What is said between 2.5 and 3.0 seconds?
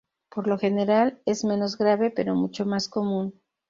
más